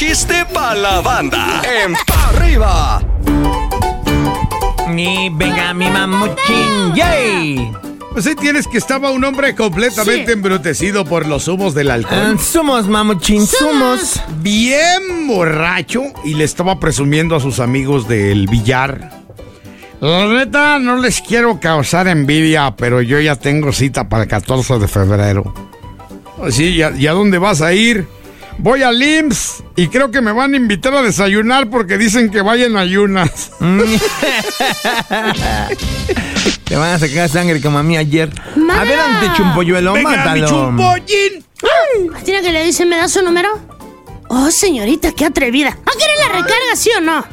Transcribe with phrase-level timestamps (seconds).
[0.00, 1.60] chiste pa' la banda.
[1.84, 3.02] En Pa' arriba.
[4.96, 7.70] Y venga mi mamuchín, yay.
[8.14, 10.32] Pues ahí tienes que estaba un hombre completamente Sí.
[10.32, 12.38] embrutecido por los humos del Ah, alcohol.
[12.40, 14.22] Somos mamuchín, somos.
[14.38, 19.10] Bien borracho y le estaba presumiendo a sus amigos del billar.
[20.00, 24.78] La neta, no les quiero causar envidia, pero yo ya tengo cita para el 14
[24.78, 25.52] de febrero.
[26.48, 28.08] Sí, ¿y a, y a dónde vas a ir?
[28.62, 32.42] Voy al IMSS y creo que me van a invitar a desayunar porque dicen que
[32.42, 33.52] vayan ayunas.
[36.64, 38.30] Te van a sacar sangre como a mí ayer.
[38.70, 40.46] Adelante, chumpolluelo, Venga, mi mátalo.
[40.48, 41.44] chumpollín.
[42.24, 43.48] ¿Tiene que le dice me da su número?
[44.28, 45.78] Oh, señorita, qué atrevida.
[45.86, 47.24] ¿Ah, quiere la recarga, sí o no?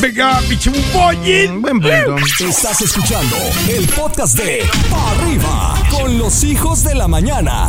[0.00, 1.62] Venga, mi chumpollín.
[1.62, 2.16] Buen punto.
[2.44, 3.36] Estás escuchando
[3.68, 7.68] el podcast de Pa' arriba con los hijos de la mañana.